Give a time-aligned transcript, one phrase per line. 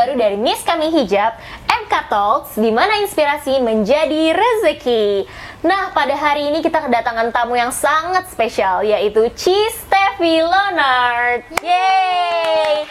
[0.00, 1.36] terbaru dari Miss Kami Hijab,
[1.68, 5.28] MK Talks, di mana inspirasi menjadi rezeki.
[5.60, 11.44] Nah, pada hari ini kita kedatangan tamu yang sangat spesial, yaitu Ci Steffi Leonard.
[11.60, 12.88] Yeay!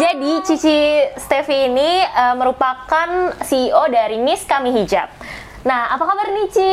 [0.00, 5.12] Jadi, Cici Steffi ini uh, merupakan CEO dari Miss Kami Hijab.
[5.68, 6.72] Nah, apa kabar nih, Ci?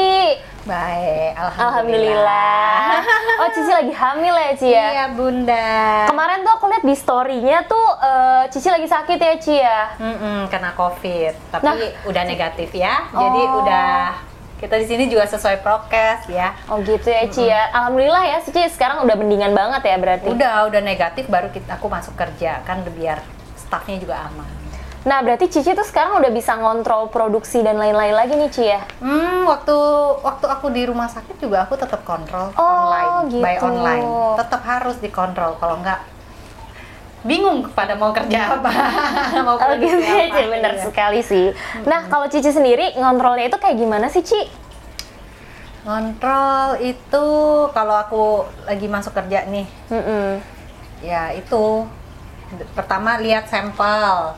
[0.66, 2.98] Baik, alhamdulillah.
[2.98, 3.38] alhamdulillah.
[3.38, 4.88] Oh, Cici lagi hamil ya, Ci ya?
[4.98, 5.70] Iya, Bunda.
[6.10, 9.94] Kemarin tuh aku lihat di story-nya tuh uh, Cici lagi sakit ya, Ci ya?
[10.02, 12.10] Mm -mm, kena COVID, tapi nah.
[12.10, 12.98] udah negatif ya.
[13.14, 13.22] Oh.
[13.22, 13.94] Jadi udah
[14.58, 16.58] kita di sini juga sesuai prokes ya.
[16.66, 17.70] Oh gitu ya, Ci ya.
[17.70, 20.34] Alhamdulillah ya, Cici sekarang udah mendingan banget ya berarti.
[20.34, 23.22] Udah, udah negatif baru kita aku masuk kerja kan biar
[23.54, 24.65] staffnya juga aman.
[25.06, 28.82] Nah, berarti Cici tuh sekarang udah bisa ngontrol produksi dan lain-lain lagi nih, Ci ya?
[28.98, 29.78] Hmm, waktu
[30.26, 33.46] waktu aku di rumah sakit juga aku tetap kontrol oh, online, gitu.
[33.46, 34.06] by online.
[34.42, 36.02] Tetap harus dikontrol, kalau enggak
[37.22, 38.72] bingung kepada mau kerja apa.
[39.46, 40.82] mau oh, gitu ya, Ci, bener iya.
[40.82, 41.54] sekali sih.
[41.54, 41.86] Hmm.
[41.86, 44.42] Nah, kalau Cici sendiri ngontrolnya itu kayak gimana sih, Ci?
[45.86, 47.26] Ngontrol itu
[47.78, 48.24] kalau aku
[48.66, 50.30] lagi masuk kerja nih, mm -mm.
[51.06, 51.86] ya itu
[52.74, 54.34] pertama lihat sampel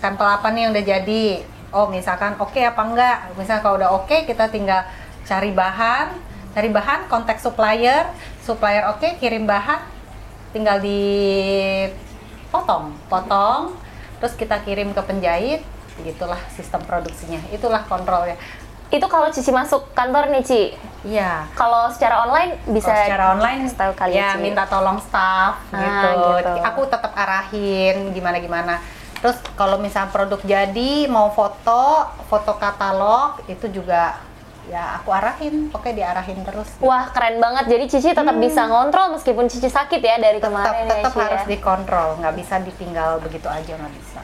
[0.00, 1.24] sampel apa nih yang udah jadi?
[1.70, 3.16] Oh misalkan oke okay apa enggak?
[3.38, 4.82] Misalnya kalau udah oke okay, kita tinggal
[5.28, 8.10] cari bahan cari bahan kontak supplier
[8.42, 9.78] supplier oke okay, kirim bahan
[10.50, 10.98] tinggal di
[12.50, 13.78] potong potong
[14.18, 15.62] terus kita kirim ke penjahit
[16.02, 17.38] gitulah sistem produksinya.
[17.52, 18.34] Itulah kontrolnya.
[18.90, 20.62] Itu kalau Cici masuk kantor nih Ci?
[21.06, 21.46] Iya.
[21.54, 24.42] Kalau secara online bisa kalo secara online tahu kali ya Ci.
[24.42, 26.10] minta tolong staff ah, gitu.
[26.42, 26.52] gitu.
[26.66, 28.74] Aku tetap arahin gimana gimana
[29.20, 34.16] Terus kalau misalnya produk jadi mau foto, foto katalog itu juga
[34.72, 36.72] ya aku arahin, oke diarahin terus.
[36.80, 38.44] Wah keren banget, jadi Cici tetap hmm.
[38.44, 41.48] bisa ngontrol meskipun Cici sakit ya dari tetap, kemarin tetap ya Tetap harus ya?
[41.52, 44.20] dikontrol, nggak bisa ditinggal begitu aja nggak bisa.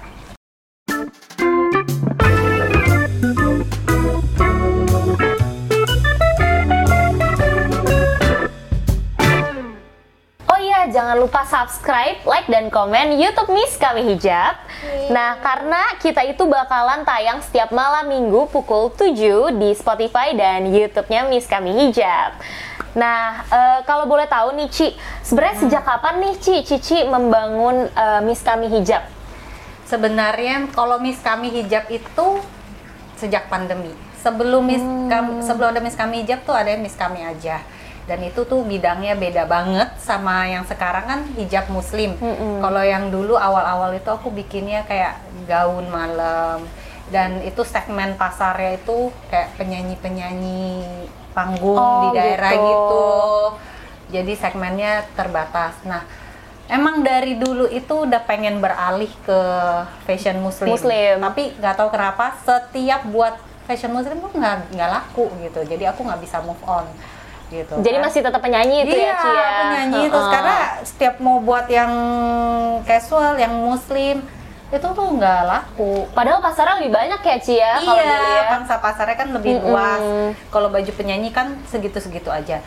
[10.96, 14.56] Jangan lupa subscribe, like, dan komen YouTube Miss Kami Hijab.
[14.56, 15.12] Yeah.
[15.12, 21.28] Nah, karena kita itu bakalan tayang setiap malam minggu pukul 7 di Spotify dan YouTube-nya
[21.28, 22.40] Miss Kami Hijab.
[22.96, 25.64] Nah, uh, kalau boleh tahu nih Ci, sebenarnya hmm.
[25.68, 29.04] sejak kapan nih Ci, Cici membangun uh, Miss Kami Hijab?
[29.84, 32.40] Sebenarnya kalau Miss Kami Hijab itu
[33.20, 33.92] sejak pandemi.
[34.24, 35.12] Sebelum Miss hmm.
[35.12, 37.75] Kami, sebelum ada Miss Kami Hijab tuh ada Miss Kami aja
[38.06, 42.14] dan itu tuh bidangnya beda banget sama yang sekarang kan hijab muslim.
[42.14, 42.62] Mm-hmm.
[42.62, 45.18] Kalau yang dulu awal-awal itu aku bikinnya kayak
[45.50, 46.62] gaun malam
[47.10, 50.86] dan itu segmen pasarnya itu kayak penyanyi-penyanyi
[51.34, 52.62] panggung oh, di daerah gitu.
[52.70, 53.06] gitu.
[54.14, 55.74] Jadi segmennya terbatas.
[55.82, 56.06] Nah,
[56.70, 59.40] emang dari dulu itu udah pengen beralih ke
[60.06, 60.70] fashion muslim.
[60.70, 61.18] Muslim.
[61.26, 63.34] Tapi nggak tahu kenapa setiap buat
[63.66, 65.66] fashion muslim tuh nggak nggak laku gitu.
[65.66, 66.86] Jadi aku nggak bisa move on
[67.50, 67.74] gitu.
[67.78, 68.04] Jadi kan.
[68.10, 69.30] masih tetap penyanyi itu ya, iya, ya, Cia?
[69.30, 71.92] Iya, penyanyi uh terus karena setiap mau buat yang
[72.82, 74.22] casual, yang muslim
[74.66, 76.10] itu tuh nggak laku.
[76.10, 77.62] Padahal pasarnya lebih banyak ya Cia?
[77.62, 78.42] Ya, iya, ya.
[78.50, 79.70] pangsa pasarnya kan lebih mm -hmm.
[79.70, 80.02] luas.
[80.50, 82.58] Kalau baju penyanyi kan segitu-segitu aja.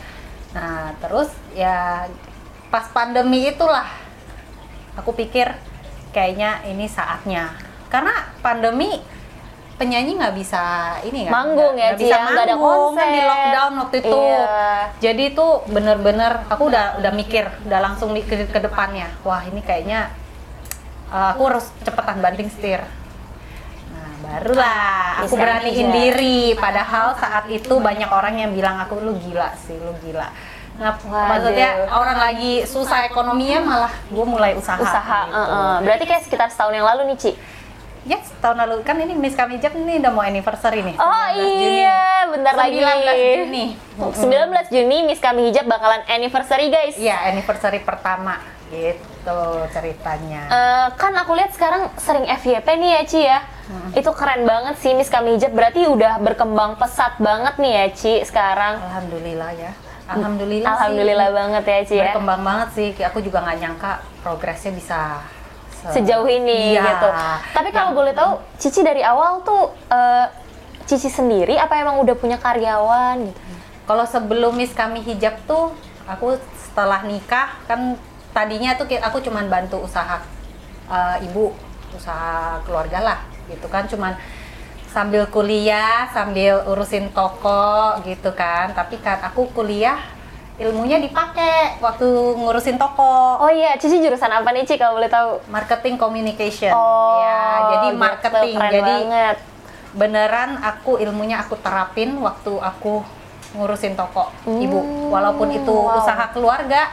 [0.56, 2.08] Nah, terus ya
[2.72, 3.86] pas pandemi itulah
[4.96, 5.52] aku pikir
[6.16, 7.52] kayaknya ini saatnya.
[7.92, 9.02] Karena pandemi
[9.80, 10.62] penyanyi nggak bisa
[11.08, 12.98] ini kan manggung ya gak bisa manggung gak ada konser.
[13.00, 14.68] kan di lockdown waktu itu iya.
[15.00, 20.12] jadi itu bener-bener aku udah udah mikir udah langsung ke, ke depannya wah ini kayaknya
[21.08, 22.84] uh, aku harus cepetan banting setir
[23.88, 29.56] nah barulah aku beraniin diri padahal saat itu banyak orang yang bilang aku lu gila
[29.56, 30.28] sih lu gila
[30.80, 34.80] Nah, maksudnya orang lagi susah ekonominya malah gue mulai usaha.
[34.80, 35.28] Usaha.
[35.28, 35.36] Gitu.
[35.36, 35.74] Uh, uh.
[35.84, 37.32] Berarti kayak sekitar setahun yang lalu nih, Ci.
[38.08, 40.96] Yes, tahun lalu kan ini Miss Kamijak ini udah mau anniversary nih.
[40.96, 41.44] Oh iya,
[42.24, 42.32] Juni.
[42.32, 43.28] bentar 19 lagi.
[43.36, 43.64] 19 Juni.
[44.00, 46.96] 19 Juni Miss Kami Hijab bakalan anniversary guys.
[46.96, 48.40] Iya, anniversary pertama
[48.72, 49.40] gitu
[49.74, 50.46] ceritanya.
[50.48, 53.38] Uh, kan aku lihat sekarang sering FYP nih ya Ci ya.
[53.68, 53.90] Hmm.
[53.92, 55.52] Itu keren banget sih Miss Kami Hijab.
[55.52, 58.80] Berarti udah berkembang pesat banget nih ya Ci sekarang.
[58.80, 59.72] Alhamdulillah ya.
[60.10, 61.36] Alhamdulillah, Alhamdulillah sih.
[61.36, 62.04] banget ya Ci ya.
[62.16, 62.88] Berkembang banget sih.
[63.12, 63.92] Aku juga nggak nyangka
[64.24, 65.20] progresnya bisa
[65.80, 66.84] sejauh ini ya.
[66.84, 67.08] gitu.
[67.56, 70.26] Tapi kalau boleh tahu, Cici dari awal tuh uh,
[70.84, 73.40] Cici sendiri apa emang udah punya karyawan gitu?
[73.88, 75.74] Kalau sebelum Miss Kami Hijab tuh,
[76.06, 77.98] aku setelah nikah kan
[78.30, 80.22] tadinya tuh aku cuman bantu usaha
[80.86, 81.50] uh, ibu,
[81.96, 83.18] usaha keluarga lah
[83.50, 84.14] gitu kan, cuman
[84.90, 88.70] sambil kuliah, sambil urusin toko gitu kan.
[88.74, 89.98] Tapi kan aku kuliah
[90.60, 92.04] ilmunya dipakai waktu
[92.36, 95.40] ngurusin toko Oh iya, Cici jurusan apa nih Ci kalau boleh tahu?
[95.48, 97.40] marketing communication Oh, ya
[97.70, 99.36] jadi gitu, marketing keren jadi banget.
[99.90, 103.00] beneran aku ilmunya aku terapin waktu aku
[103.50, 104.78] ngurusin toko ibu
[105.08, 105.98] walaupun itu Hmm, wow.
[105.98, 106.92] usaha keluarga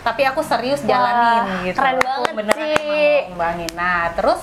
[0.00, 2.72] tapi aku serius Wah, jalanin gitu keren Aku banget, beneran Ci.
[2.72, 2.96] emang mau
[3.26, 4.40] ngembangin nah terus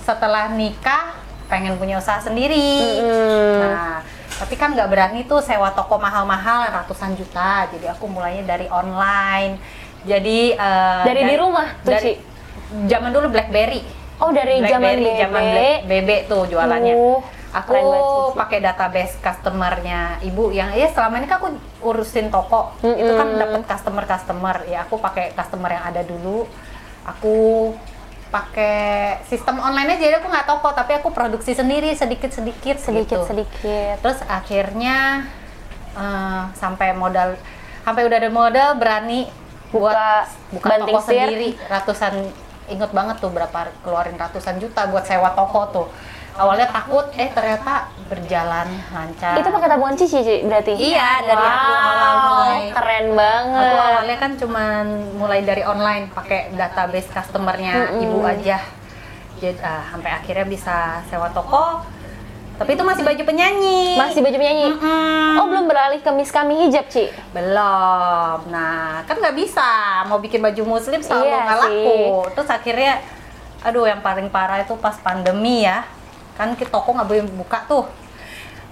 [0.00, 1.14] setelah nikah
[1.46, 3.60] pengen punya usaha sendiri Mm-mm.
[3.62, 4.00] nah
[4.42, 7.70] tapi kan nggak berani tuh sewa toko mahal-mahal ratusan juta.
[7.70, 9.62] Jadi aku mulainya dari online.
[10.02, 12.18] Jadi eh, Dari di rumah tuh, dari
[12.90, 13.86] zaman dulu BlackBerry.
[14.18, 16.94] Oh dari zaman BlackBerry, zaman Black, BB tuh jualannya.
[16.98, 17.18] Uh,
[17.54, 17.78] aku
[18.34, 21.48] pakai database customernya ibu yang ya selama ini kan aku
[21.86, 22.74] urusin toko.
[22.82, 26.50] Itu kan dapat customer customer ya aku pakai customer yang ada dulu.
[27.06, 27.34] Aku
[28.32, 33.20] pakai sistem online aja jadi aku nggak toko tapi aku produksi sendiri sedikit sedikit sedikit
[33.20, 33.28] gitu.
[33.28, 34.00] sedikit.
[34.00, 35.28] terus akhirnya
[35.92, 37.36] eh, sampai modal
[37.84, 39.28] sampai udah ada modal berani
[39.68, 42.14] buat Buka buka toko sendiri ratusan
[42.72, 45.86] inget banget tuh berapa keluarin ratusan juta buat sewa toko tuh
[46.34, 50.72] awalnya takut eh ternyata berjalan lancar Itu pakai tabungan Cici Ci, berarti?
[50.74, 52.60] Iya, dari aku Wow, awal mulai.
[52.70, 53.60] Keren banget.
[53.62, 54.84] aku awalnya kan cuman
[55.16, 58.02] mulai dari online pakai database customernya Mm-mm.
[58.02, 58.58] ibu aja
[59.34, 60.76] jadi ah, sampai akhirnya bisa
[61.06, 61.82] sewa toko
[62.52, 64.66] tapi itu masih baju penyanyi Masih baju penyanyi?
[64.70, 65.34] Mm-mm.
[65.34, 67.10] Oh belum beralih ke Miss Kami hijab Ci?
[67.32, 68.38] Belum.
[68.46, 69.66] Nah, kan nggak bisa
[70.06, 71.98] mau bikin baju muslim selalu Iya nggak laku.
[72.30, 72.92] Terus akhirnya,
[73.58, 75.82] aduh yang paling parah itu pas pandemi ya.
[76.38, 77.84] Kan kita toko nggak boleh buka tuh.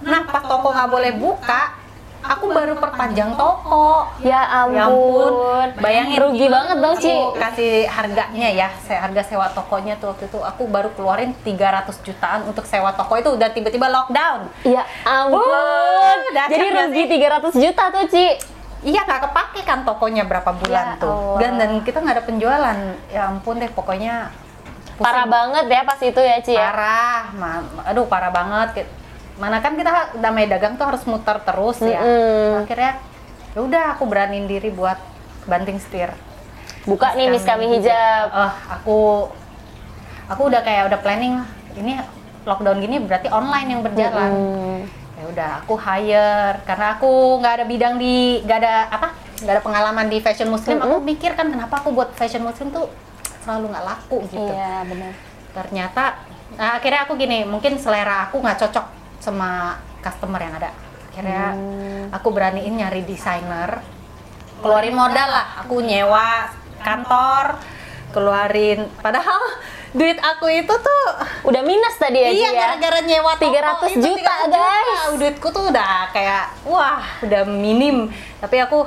[0.00, 1.76] Nah, pas toko nggak boleh buka,
[2.24, 4.08] aku baru perpanjang toko.
[4.24, 4.76] Ya ampun.
[4.76, 5.32] Ya ampun,
[5.80, 7.12] bayangin rugi banget dong Ci.
[7.12, 12.48] Aku kasih harganya ya, harga sewa tokonya tuh waktu itu aku baru keluarin 300 jutaan
[12.48, 14.48] untuk sewa toko itu udah tiba-tiba lockdown.
[14.64, 16.16] Ya ampun.
[16.32, 18.26] Dahsyat Jadi rugi 300 juta tuh Ci.
[18.80, 21.36] Iya nggak kepake kan tokonya berapa bulan Ya tuh.
[21.36, 22.76] Dan dan kita nggak ada penjualan.
[23.12, 24.32] Ya ampun deh pokoknya
[25.00, 25.08] pusing.
[25.08, 26.68] Parah banget ya pas itu ya Ci ya.
[26.68, 28.84] Parah, Ma- aduh parah banget.
[29.34, 32.04] Mana kan kita damai dagang tuh harus muter terus ya.
[32.04, 32.60] Mm-mm.
[32.60, 33.00] Akhirnya
[33.50, 35.00] ya udah aku beraniin diri buat
[35.44, 36.12] banting setir.
[36.84, 38.28] Buka nih Miss Kami hijab.
[38.30, 38.98] Oh, aku
[40.28, 41.40] aku udah kayak udah planning
[41.74, 41.98] ini
[42.40, 44.78] lockdown gini berarti online yang berjalan Hmm.
[45.12, 49.62] ya udah aku hire karena aku nggak ada bidang di nggak ada apa nggak ada
[49.62, 52.88] pengalaman di fashion muslim aku mikir kan kenapa aku buat fashion muslim tuh
[53.40, 55.12] selalu nggak laku gitu Iya benar.
[55.50, 56.04] ternyata
[56.54, 58.86] nah, akhirnya aku gini mungkin selera aku nggak cocok
[59.18, 60.70] sama customer yang ada
[61.10, 61.44] akhirnya
[62.10, 63.82] aku beraniin nyari desainer
[64.58, 67.58] keluarin modal lah aku nyewa kantor
[68.10, 69.38] keluarin padahal
[69.98, 71.04] duit aku itu tuh
[71.42, 72.54] Udah minus tadi ya iya ya.
[72.54, 74.98] gara-gara nyewa toko 300 itu juta, 300 guys.
[75.18, 78.06] duitku tuh udah kayak wah udah minim
[78.38, 78.86] tapi aku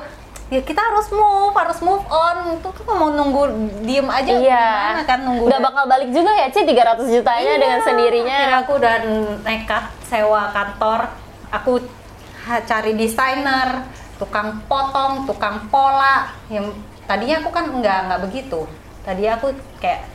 [0.53, 3.43] ya kita harus move harus move on tuh kan mau nunggu
[3.81, 4.65] diem aja Iya.
[4.69, 7.57] gimana kan nunggu Udah bakal balik juga ya Ci 300 jutanya Iya.
[7.57, 8.37] dengan sendirinya.
[8.37, 8.95] Akhirnya aku udah
[9.41, 10.99] nekat sewa kantor.
[11.49, 11.71] Aku
[12.43, 13.81] cari desainer,
[14.15, 16.29] tukang potong, tukang pola.
[16.47, 18.69] Yang tadinya aku kan nggak nggak begitu.
[19.01, 19.49] Tadi aku
[19.79, 20.12] kayak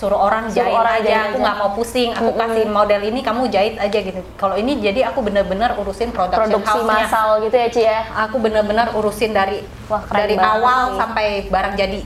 [0.00, 1.04] suruh orang Suruh jahit orang aja.
[1.04, 2.10] jahit aku nggak mau pusing.
[2.10, 4.20] Aku kasih model ini, kamu jahit aja gitu.
[4.34, 7.04] Kalau ini jadi aku bener-bener urusin production Produksi house-nya.
[7.04, 8.00] massal gitu ya Ci ya.
[8.24, 10.96] Aku bener-bener urusin dari Wah, dari awal sih.
[10.96, 12.00] sampai barang jadi.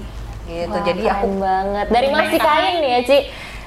[0.45, 0.69] Gitu.
[0.69, 1.87] Wah, jadi aku banget.
[1.89, 2.51] Dari masih Nekat.
[2.51, 3.19] kain nih ya Ci.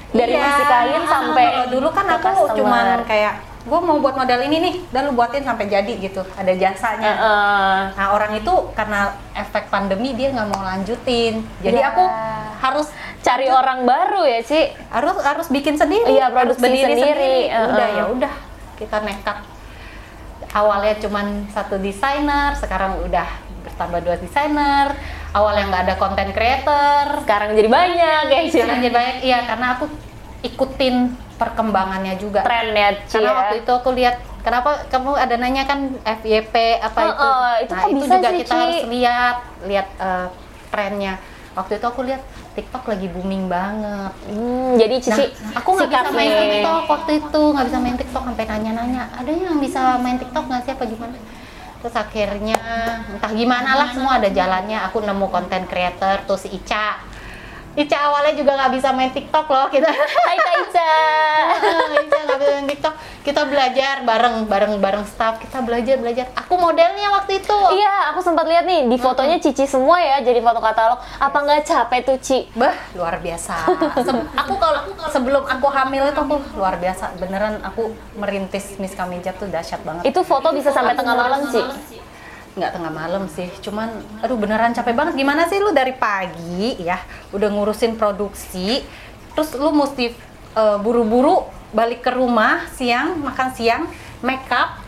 [0.08, 0.44] Dari Iya.
[0.44, 2.56] masih kain sampai Kalau dulu kan aku customer.
[2.56, 3.34] cuman kayak
[3.68, 6.24] gue mau buat model ini nih dan lu buatin sampai jadi gitu.
[6.34, 7.12] Ada jasanya.
[7.14, 7.80] Heeh.
[7.94, 11.44] nah orang itu karena efek pandemi dia nggak mau lanjutin.
[11.60, 11.92] Jadi Ya.
[11.92, 12.04] aku
[12.58, 12.88] harus
[13.20, 14.72] cari orang baru ya Ci.
[14.90, 16.16] harus harus bikin sendiri.
[16.16, 17.38] Iya, harus berdiri sendiri.
[17.52, 17.98] udah Heeh.
[18.00, 18.34] ya udah.
[18.80, 19.38] Kita nekat.
[20.48, 23.28] Awalnya cuman satu desainer sekarang udah
[23.68, 24.96] bertambah dua desainer.
[25.36, 27.22] Awalnya nggak ada content creator.
[27.28, 29.86] Sekarang jadi banyak ya sekarang jadi banyak iya karena aku
[30.42, 33.38] ikutin perkembangannya juga Tren ya Ci karena ya.
[33.40, 37.74] waktu itu aku lihat kenapa kamu ada nanya kan FYP apa Oh, itu oh, itu
[37.74, 38.60] nah itu bisa juga sih, kita Ci?
[38.60, 40.28] harus lihat lihat eh,
[40.68, 41.14] trennya
[41.54, 42.22] waktu itu aku lihat
[42.54, 46.32] TikTok lagi booming banget Hmm, jadi Cici Nah, aku nggak bisa main.
[46.34, 50.62] TikTok waktu itu nggak bisa main TikTok sampai nanya-nanya ada yang bisa main TikTok nggak
[50.64, 51.18] sih apa gimana
[51.78, 52.58] terus akhirnya
[53.08, 56.98] entah gimana lah semua ada jalannya aku nemu konten creator tuh si Ica
[57.78, 60.92] Ica awalnya juga nggak bisa main TikTok loh kita Hai Kak Ica.
[61.96, 66.56] Ica nggak bisa main TikTok kita belajar bareng bareng bareng staff kita belajar belajar aku
[66.56, 70.58] modelnya waktu itu Iya, aku sempat lihat nih di fotonya Cici semua ya, jadi foto
[70.58, 70.98] katalog.
[71.18, 72.48] Apa nggak capek tuh Ci?
[72.54, 73.68] Bah, luar biasa.
[74.00, 74.80] Se- aku kalau
[75.12, 77.14] sebelum aku hamil itu aku luar biasa.
[77.18, 80.08] Beneran aku merintis Miss Kamijat tuh dahsyat banget.
[80.08, 81.62] Itu foto bisa sampai tengah malam Ci.
[82.58, 83.94] Nggak tengah malam sih cuman
[84.26, 86.98] aduh beneran capek banget gimana sih lu dari pagi ya
[87.30, 88.82] udah ngurusin produksi
[89.38, 90.12] terus lu mesti
[90.58, 93.84] eh, buru-buru balik ke rumah siang makan siang
[94.26, 94.82] make up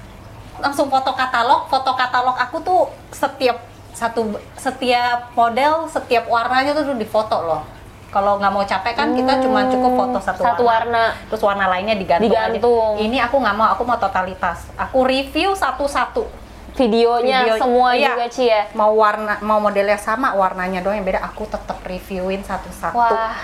[0.60, 2.82] langsung foto katalog foto katalog aku tuh
[3.14, 3.62] setiap
[3.94, 7.64] satu setiap model setiap warnanya tuh difoto loh
[8.10, 11.14] kalau nggak mau capek kan kita cuma cukup foto satu, Satu warna.
[11.30, 12.50] terus warna lainnya digantung, aja.
[12.50, 12.98] Digantung.
[12.98, 16.49] ini aku nggak mau aku mau totalitas aku review satu-satu
[16.80, 18.16] Videonya Video- semua iya.
[18.16, 18.72] juga Ci ya.
[18.72, 21.20] mau warna mau modelnya sama warnanya doang yang beda.
[21.28, 22.96] Aku tetap reviewin satu-satu.
[22.96, 23.36] Wah,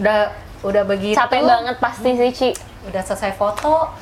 [0.00, 0.32] udah
[0.64, 1.12] udah begitu.
[1.12, 2.50] Capek banget pasti sih Ci.
[2.88, 3.92] udah selesai foto.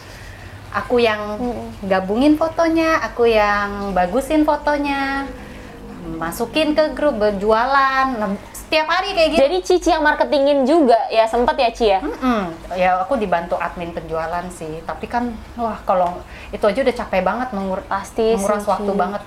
[0.70, 1.40] Aku yang
[1.82, 5.26] gabungin fotonya aku yang bagusin fotonya
[6.17, 8.07] masukin ke grup berjualan
[8.53, 9.41] setiap hari kayak gitu.
[9.45, 12.00] Jadi Cici yang marketingin juga ya sempet ya Ci ya.
[12.05, 12.43] Mm-mm.
[12.77, 14.81] ya aku dibantu admin penjualan sih.
[14.85, 19.23] Tapi kan wah kalau itu aja udah capek banget mengur Pasti menguras sih, waktu banget.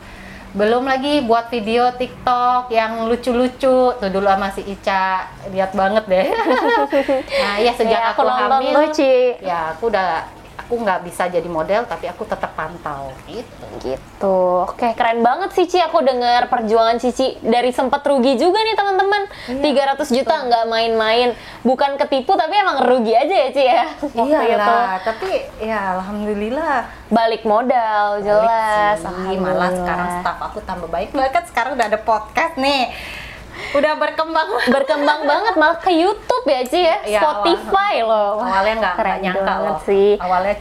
[0.51, 3.95] Belum lagi buat video TikTok yang lucu-lucu.
[3.97, 5.25] Tuh dulu sama si Ica.
[5.49, 6.27] Lihat banget deh.
[7.41, 9.13] Nah ya sejak Ya, aku, nonton hamil tuh, Ci.
[9.41, 10.27] ya aku udah
[10.71, 14.37] aku nggak bisa jadi model tapi aku tetap pantau gitu Gitu.
[14.61, 15.81] Oke, keren banget sih Ci.
[15.81, 19.21] Aku dengar perjuangan Cici dari sempat rugi juga nih teman-teman.
[19.57, 21.33] Iya, 300 juta nggak main-main.
[21.65, 23.83] Bukan ketipu tapi emang rugi aja ya Ci ya.
[23.97, 24.21] Itu.
[24.21, 29.03] Iyalah, tapi ya alhamdulillah Balik modal jelas.
[29.03, 29.41] Balik sih.
[29.41, 32.93] malah sekarang staff aku tambah baik bahkan sekarang udah ada podcast nih
[33.71, 36.97] udah berkembang berkembang banget malah ke YouTube ya Ci ya.
[37.03, 38.39] Iya, Spotify loh.
[38.39, 40.17] Wah, awalnya nggak nyangka loh sih.
[40.17, 40.55] awalnya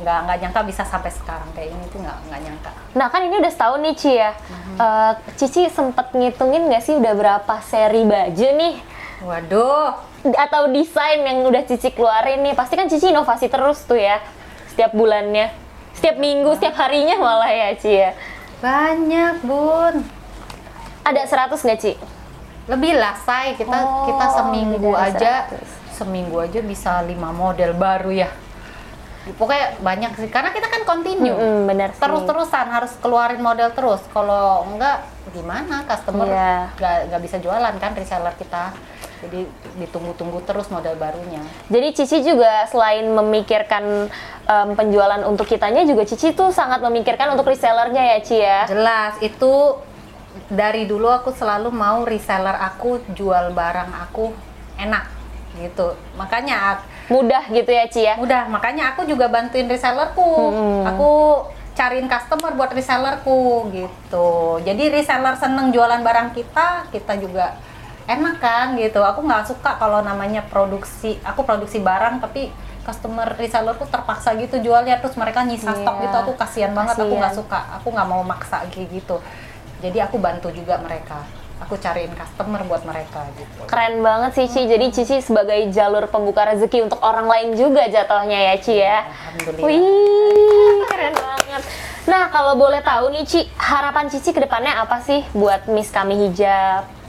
[0.00, 3.36] nggak nggak nyangka bisa sampai sekarang kayak ini tuh nggak nggak nyangka Nah kan ini
[3.36, 4.32] udah setahun nih Ci ya.
[4.32, 4.74] Mhm.
[4.80, 8.74] Eh, Cici sempet ngitungin nggak sih udah berapa seri baju nih?
[9.20, 9.92] waduh
[10.24, 12.56] Atau desain yang udah Cici keluarin nih?
[12.56, 14.20] Pasti kan Cici inovasi terus tuh ya.
[14.68, 15.52] Setiap bulannya.
[15.92, 18.10] Setiap minggu, setiap harinya malah ya Ci ya.
[18.60, 20.04] banyak bun
[21.00, 21.92] Ada 100 nggak Ci?
[22.70, 25.58] Lebih lah say kita Oh, kita seminggu aja 100.
[25.92, 28.30] seminggu aja bisa lima model baru ya
[29.30, 32.00] pokoknya banyak sih karena kita kan continue Mm-mm, bener sih.
[32.00, 36.72] terus-terusan harus keluarin model terus kalau enggak gimana customer Iya.
[36.74, 38.72] nggak nggak bisa jualan kan reseller kita
[39.20, 39.44] jadi
[39.76, 44.08] ditunggu-tunggu terus model barunya Jadi Cici juga selain memikirkan
[44.42, 48.60] em, penjualan untuk kitanya juga Cici tuh sangat memikirkan untuk resellernya ya Ci ya.
[48.66, 49.76] jelas itu
[50.48, 54.32] dari dulu aku selalu mau reseller aku jual barang aku
[54.80, 55.04] enak
[55.58, 56.80] gitu makanya
[57.10, 58.14] Mudah gitu ya Ci ya.
[58.22, 60.22] Udah, makanya aku juga bantuin resellerku.
[60.22, 60.86] Hmm.
[60.94, 61.10] Aku
[61.74, 64.62] cariin customer buat resellerku gitu.
[64.62, 67.58] Jadi reseller seneng jualan barang kita, kita juga
[68.06, 69.02] enak kan gitu.
[69.02, 72.54] Aku nggak suka kalau namanya produksi, aku produksi barang tapi
[72.86, 76.02] customer resellerku terpaksa gitu jualnya terus mereka nyisa stok Iya.
[76.06, 76.16] gitu.
[76.30, 77.60] Aku kasihan banget, aku nggak suka.
[77.82, 79.18] Aku nggak mau maksa kayak gitu.
[79.80, 81.24] Jadi aku bantu juga mereka.
[81.60, 83.68] Aku cariin customer buat mereka gitu.
[83.68, 84.64] Keren banget sih Ci.
[84.64, 89.04] Jadi Cici sebagai jalur pembuka rezeki untuk orang lain juga jatuhnya ya Ci ya.
[89.04, 89.68] Alhamdulillah.
[89.68, 91.62] Wih, keren banget.
[92.08, 96.16] Nah, kalau boleh tahu nih Ci, harapan Cici ke depannya apa sih buat Miss Kami
[96.16, 97.00] Hijab?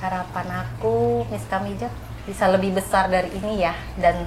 [0.00, 1.92] harapan aku Miss Kamijat
[2.28, 4.26] bisa lebih besar dari ini ya dan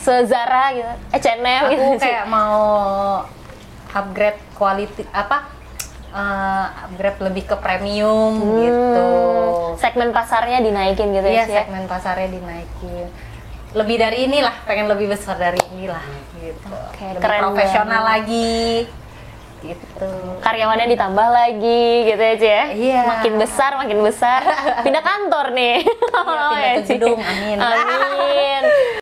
[0.00, 2.64] Sezara gitu, H&M gitu aku kayak mau
[3.92, 5.44] upgrade quality apa
[6.10, 9.10] eh, upgrade lebih ke premium gitu
[9.70, 11.60] Hmm, Segmen pasarnya dinaikin gitu Iya ya Ci ya?
[11.62, 13.06] segmen pasarnya dinaikin
[13.70, 16.02] lebih dari inilah pengen lebih besar dari inilah
[16.34, 18.10] gitu Oke, lebih keren profesional banget.
[18.12, 18.58] lagi
[19.60, 22.64] gitu Karyawannya ditambah lagi gitu Ci ya?
[22.70, 23.02] Iya.
[23.06, 24.40] Makin besar, makin besar.
[24.84, 25.84] Pindah kantor nih.
[25.84, 27.56] Iya, pindah ke gedung, amin.
[27.68, 28.99] Amin.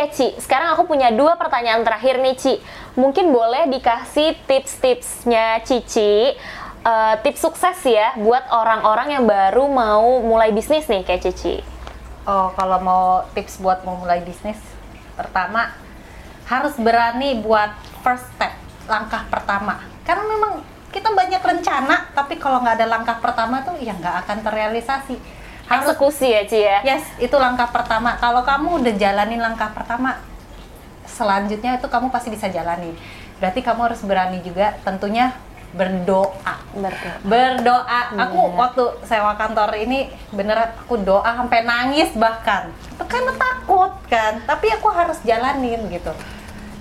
[0.00, 2.56] Oke Ci, sekarang aku punya dua pertanyaan terakhir nih Ci.
[2.96, 6.32] Mungkin boleh dikasih tips-tipsnya Cici,
[6.80, 11.60] eh, tips sukses ya buat orang-orang yang baru mau mulai bisnis nih kayak Cici.
[12.24, 14.56] Oh, kalau mau tips buat memulai bisnis,
[15.20, 15.76] pertama
[16.48, 17.68] harus berani buat
[18.00, 18.56] first step,
[18.88, 19.84] langkah pertama.
[20.08, 20.64] Karena memang
[20.96, 25.39] kita banyak rencana, tapi kalau nggak ada langkah pertama tuh ya nggak akan terrealisasi.
[25.70, 26.78] Harus Eksekusi ya Ci ya?
[26.82, 28.18] yes, itu langkah pertama.
[28.18, 30.18] Kalau kamu udah jalanin langkah pertama,
[31.06, 32.90] selanjutnya itu kamu pasti bisa jalani.
[33.38, 35.30] Berarti kamu harus berani juga, tentunya
[35.70, 37.14] berdoa Berdoa.
[37.22, 38.58] berdoa aku Iya.
[38.58, 44.66] waktu sewa kantor ini beneran aku doa sampai nangis bahkan itu karena takut kan tapi
[44.66, 46.10] aku harus jalanin gitu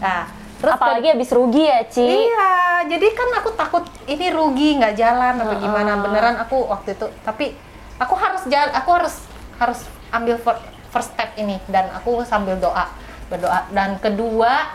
[0.01, 0.25] nah
[0.57, 2.01] terus Apalagi habis rugi ya Ci?
[2.01, 7.13] iya jadi kan aku takut ini rugi nggak jalan apa gimana beneran aku waktu itu
[7.21, 7.53] tapi
[7.99, 9.15] aku harus jalan aku harus
[9.59, 9.79] harus
[10.09, 11.59] ambil fir- first step ini.
[11.67, 12.89] Dan aku sambil doa
[13.29, 13.69] berdoa.
[13.69, 14.73] Dan kedua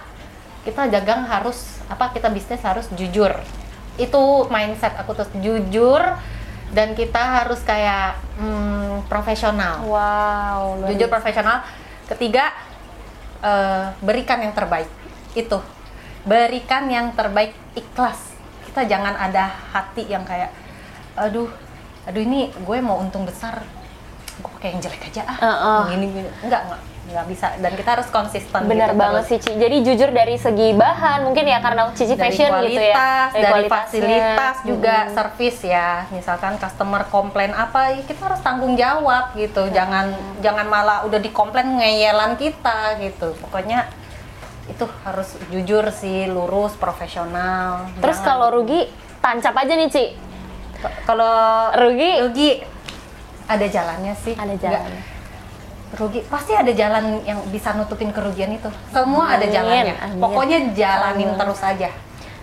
[0.62, 3.33] kita dagang harus apa kita bisnis harus jujur.
[3.97, 6.00] Itu mindset aku terus jujur
[6.75, 9.85] dan kita harus kayak hmm, profesional.
[9.85, 11.62] Wow, jujur profesional.
[12.09, 12.50] Ketiga
[13.45, 14.88] eh, berikan yang terbaik.
[15.37, 15.61] Itu.
[16.25, 18.33] Berikan yang terbaik ikhlas.
[18.64, 20.50] Kita jangan ada hati yang kayak
[21.14, 21.47] aduh
[22.05, 23.65] aduh ini gue mau untung besar
[24.35, 25.81] gue pakai yang jelek aja ah Heeh.
[25.91, 29.31] gini gini enggak enggak enggak bisa dan kita harus konsisten Benar gitu banget terus.
[29.31, 29.51] sih Ci.
[29.55, 32.97] Jadi jujur dari segi bahan mungkin ya karena Cici dari fashion kualitas, gitu ya.
[33.31, 33.77] dari, kualitasnya.
[33.77, 35.13] fasilitas juga Mm-mm.
[35.13, 35.91] service ya.
[36.11, 39.69] Misalkan customer komplain apa, ya kita harus tanggung jawab gitu.
[39.69, 43.37] Jangan jangan malah udah dikomplain ngeyelan kita gitu.
[43.39, 43.85] Pokoknya
[44.65, 47.85] itu harus jujur sih, lurus, profesional.
[47.95, 48.89] Terus Jangan- kalau rugi
[49.21, 50.05] tancap aja nih Ci.
[51.03, 51.35] Kalau
[51.75, 52.50] Rugi rugi
[53.45, 54.33] ada jalannya sih.
[54.33, 54.93] ada Nggak- jalan.
[55.95, 58.67] rugi pasti ada jalan yang bisa nutupin kerugian itu.
[58.91, 59.95] Semua ada jalannya.
[59.95, 60.19] amin.
[60.19, 61.38] Pokoknya jalanin Amin.
[61.38, 61.91] terus aja.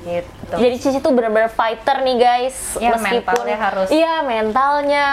[0.01, 0.53] Gitu.
[0.55, 2.57] Jadi Cici tuh benar-benar fighter nih guys.
[2.75, 3.87] Iya, mentalnya harus.
[3.87, 5.07] Iya mentalnya,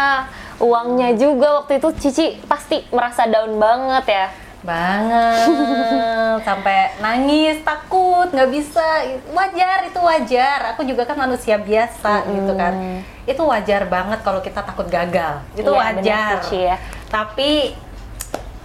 [0.58, 4.26] uangnya juga waktu itu Cici pasti merasa down banget ya.
[4.68, 5.48] Banget
[6.48, 8.84] sampai nangis takut nggak bisa
[9.32, 14.60] wajar itu wajar aku juga kan manusia biasa gitu kan itu wajar banget kalau kita
[14.60, 16.76] takut gagal itu Iya, wajar Cici, ya.
[17.08, 17.72] tapi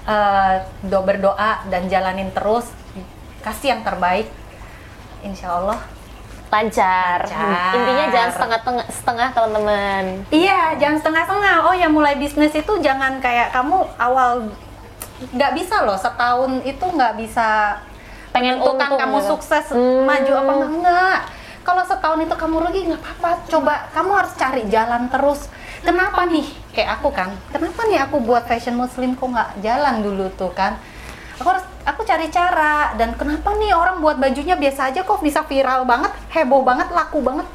[0.03, 2.67] eh, do berdoa dan jalanin terus
[3.39, 4.27] kasih yang terbaik
[5.24, 5.79] insya Allah
[6.53, 7.25] Lancar.
[7.25, 7.74] Lancar.
[7.74, 8.60] Intinya jangan setengah
[8.93, 10.03] setengah teman-teman.
[10.29, 11.55] Iya, jangan setengah-setengah.
[11.65, 14.53] Oh ya, mulai bisnis itu jangan kayak kamu awal
[15.30, 17.80] nggak bisa loh setahun itu nggak bisa
[18.34, 19.30] Pengen menentukan untung kamu gitu.
[19.38, 20.03] sukses Hmm.
[20.03, 21.20] maju apa enggak enggak.
[21.63, 23.32] Kalau setahun itu kamu rugi nggak apa-apa.
[23.48, 25.48] Coba kamu harus cari jalan terus.
[25.80, 26.44] Kenapa nih?
[26.72, 27.30] Kayak aku kan.
[27.50, 30.76] Kenapa nih aku buat fashion muslim kok nggak jalan dulu tuh kan?
[31.38, 35.43] Aku harus aku cari cara dan kenapa nih orang buat bajunya biasa aja kok bisa
[35.43, 37.45] viral banget, heboh banget, laku banget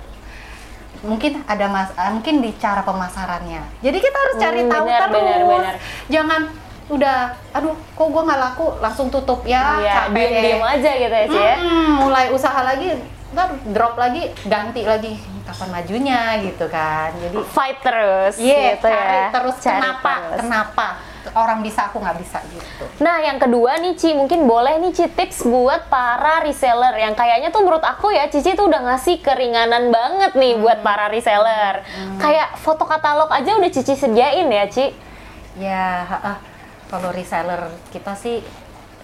[0.99, 5.15] mungkin ada mas mungkin di cara pemasarannya jadi kita harus cari Hmm, tahu benar, terus
[5.15, 5.75] benar, benar.
[6.11, 6.43] jangan
[6.89, 7.19] udah
[7.51, 10.29] aduh kok gua nggak laku langsung tutup ya Iya, capek deh.
[10.33, 11.55] diem-diem aja gitu ya Ci ya.
[11.57, 12.89] Mm-mm, mulai usaha lagi
[13.29, 15.13] ntar drop lagi ganti lagi
[15.45, 19.29] kapan majunya gitu kan jadi Fight terus iya gitu cari ya.
[19.31, 20.39] terus Cari kenapa terus.
[20.41, 20.87] kenapa
[21.31, 25.07] orang bisa aku nggak bisa gitu Nah, yang kedua nih Ci, mungkin boleh nih Ci
[25.09, 29.89] tips buat para reseller yang kayaknya tuh menurut aku ya Cici tuh udah ngasih keringanan
[29.89, 30.65] banget nih Hmm.
[30.65, 31.85] buat para reseller.
[32.17, 34.89] Kayak foto katalog aja udah Cici sediain ya, Ci.
[35.55, 36.33] Ya, ha-ha.
[36.89, 38.41] Kalau reseller kita sih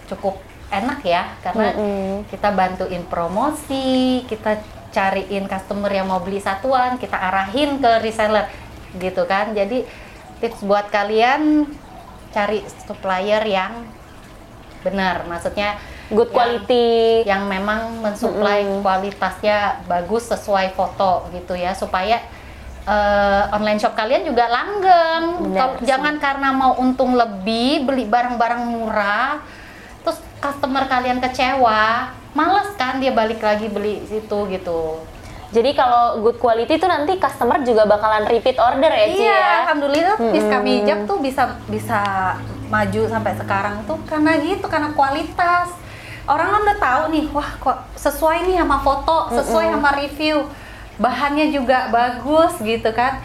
[0.05, 0.37] cukup
[0.69, 2.25] enak ya karena Mm-mm.
[2.27, 8.49] kita bantuin promosi, kita cariin customer yang mau beli satuan, kita arahin ke reseller
[8.97, 9.53] gitu kan.
[9.53, 9.85] Jadi
[10.41, 11.69] tips buat kalian
[12.33, 13.85] cari supplier yang
[14.81, 15.77] benar, maksudnya
[16.09, 16.89] Good yang- quality.
[17.25, 18.85] yang memang mensuplai Mm-mm.
[18.85, 22.21] kualitasnya bagus sesuai foto gitu ya supaya
[22.85, 25.51] eh, online shop kalian juga langgeng.
[25.51, 25.89] Benar sih.
[25.89, 29.41] jangan karena mau untung lebih beli barang-barang murah
[30.05, 35.01] terus customer kalian kecewa, males kan dia balik lagi beli situ gitu.
[35.49, 39.45] Jadi kalau good quality tuh nanti customer juga bakalan repeat order ya, Ci Iya, ya.
[39.63, 40.51] alhamdulillah bis Mm-mm.
[40.51, 42.01] kami hijab tuh bisa bisa
[42.67, 45.71] maju sampai sekarang tuh karena gitu, karena kualitas.
[46.25, 50.49] Orang kan udah tahu nih, wah kok sesuai nih sama foto, sesuai sama review.
[50.95, 53.19] Bahannya juga bagus gitu kan.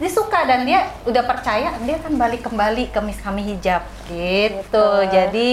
[0.00, 4.64] Dia suka dan dia udah percaya, dia kan balik kembali ke Miss Kami Hijab gitu.
[4.64, 4.88] Gitu.
[5.12, 5.50] Jadi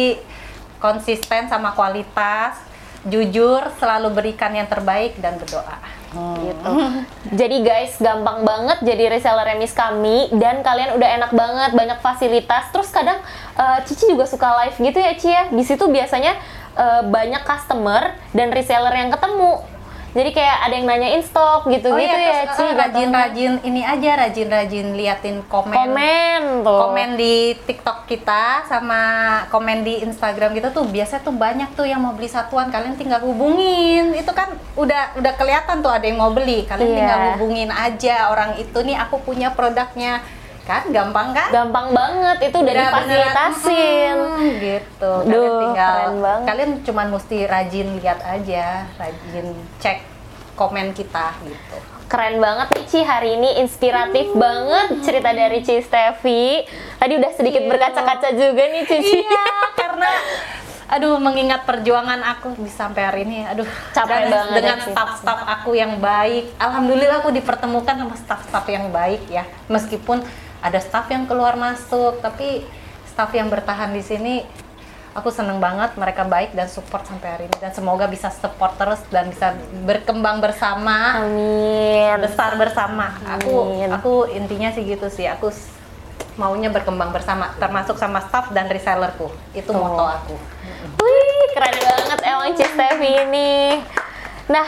[0.80, 2.56] konsisten sama kualitas,
[3.08, 5.78] jujur, selalu berikan yang terbaik dan berdoa.
[6.40, 6.72] gitu.
[7.40, 12.72] Jadi guys, gampang banget jadi reseller Miss kami dan kalian udah enak banget, banyak fasilitas.
[12.72, 13.20] Terus kadang
[13.60, 15.44] eh, Cici juga suka live gitu ya, Ci ya.
[15.52, 16.40] Di situ biasanya
[16.80, 19.77] eh, banyak customer dan reseller yang ketemu.
[20.18, 22.66] Jadi kayak ada yang nanyain stok gitu-gitu oh iya, ya, Ci.
[22.66, 25.78] eh, rajin-rajin ini aja, rajin-rajin liatin komen.
[25.78, 26.80] komen tuh.
[26.90, 29.02] Komen di TikTok kita sama
[29.54, 32.74] komen di Instagram kita tuh biasa tuh banyak tuh yang mau beli satuan.
[32.74, 34.18] Kalian tinggal hubungin.
[34.18, 36.66] Itu kan udah udah kelihatan tuh ada yang mau beli.
[36.66, 36.98] Kalian Iya.
[36.98, 40.26] tinggal hubungin aja orang itu nih aku punya produknya.
[40.68, 41.48] Kan gampang kan?
[41.50, 44.16] Gampang banget itu udah, Udah difasilitasin.
[44.20, 45.12] beneran, mm, gitu.
[45.18, 46.46] Kalian Duh, tinggal keren banget.
[46.46, 49.48] kalian cuman mesti rajin lihat aja, rajin
[49.80, 49.98] cek
[50.54, 51.78] komen kita gitu.
[52.08, 56.64] Keren banget nih Ci hari ini inspiratif banget cerita dari Ci Steffi.
[56.98, 57.70] Tadi udah sedikit Iya.
[57.70, 59.24] berkaca-kaca juga nih Cici.
[59.24, 60.10] Iya, karena
[60.88, 64.92] aduh mengingat perjuangan aku bisa sampai hari ini, aduh Capek dan banget dengan ya, Ci.
[64.92, 66.52] staff-staff aku yang baik.
[66.58, 69.44] Alhamdulillah aku dipertemukan sama staff-staff yang baik ya.
[69.68, 70.24] Meskipun
[70.62, 72.66] ada staff yang keluar masuk, tapi
[73.08, 74.36] staff yang bertahan di sini
[75.18, 79.02] aku seneng banget mereka baik dan support sampai hari ini dan semoga bisa support terus
[79.10, 82.22] dan bisa berkembang bersama Amin.
[82.22, 83.90] besar bersama aku Amin.
[83.90, 85.50] aku intinya sih gitu sih aku
[86.38, 89.74] maunya berkembang bersama termasuk sama staff dan resellerku itu Tuh.
[89.74, 90.38] moto aku
[91.02, 93.80] Wih, keren banget emang Ci Stevi ini.
[94.52, 94.68] Nah,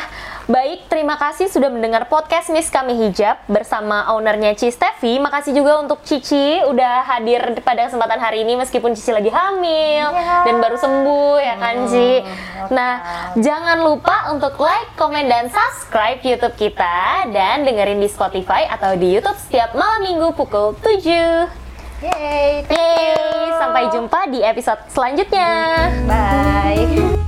[0.49, 5.21] baik, terima kasih sudah mendengar podcast Miss Kami Hijab bersama ownernya Ci Stevi.
[5.21, 10.55] Makasih juga untuk Cici udah hadir pada kesempatan hari ini meskipun Cici lagi hamil dan
[10.57, 12.25] baru sembuh ya kan Ci.
[12.73, 12.93] Nah,
[13.37, 19.21] jangan lupa untuk like, komen, dan subscribe YouTube kita dan dengerin di Spotify atau di
[19.21, 21.45] YouTube setiap malam minggu pukul 7.
[22.01, 25.93] Yeay, Yeay, sampai jumpa di episode selanjutnya.
[26.09, 27.19] bye